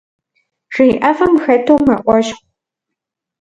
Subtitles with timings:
[0.73, 2.45] Жей ӏэфӏым хэту мэӏуэщхъу.